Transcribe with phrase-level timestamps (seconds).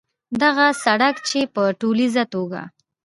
[0.41, 2.61] دغه سړک چې په ټولیزه توګه